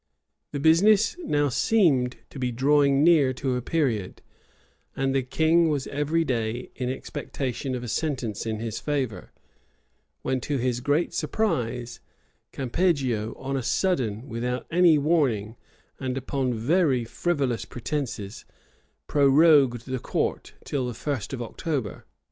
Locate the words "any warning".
14.71-15.55